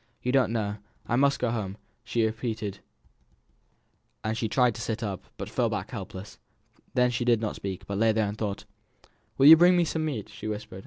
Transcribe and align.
"You 0.23 0.31
don't 0.31 0.51
know. 0.51 0.77
I 1.05 1.15
must 1.15 1.37
go 1.37 1.51
home," 1.51 1.77
she 2.03 2.25
repeated; 2.25 2.79
and 4.23 4.35
she 4.35 4.49
tried 4.49 4.73
to 4.73 4.81
sit 4.81 5.03
up, 5.03 5.25
but 5.37 5.47
fell 5.47 5.69
back 5.69 5.91
helpless. 5.91 6.39
Then 6.95 7.11
she 7.11 7.23
did 7.23 7.39
not 7.39 7.55
speak, 7.57 7.85
but 7.85 7.99
lay 7.99 8.09
and 8.17 8.35
thought. 8.35 8.65
"Will 9.37 9.45
you 9.45 9.55
bring 9.55 9.77
me 9.77 9.85
some 9.85 10.03
meat?" 10.03 10.27
she 10.27 10.47
whispered. 10.47 10.79